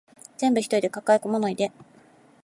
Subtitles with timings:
[0.35, 1.71] 全部一人で抱え込まないで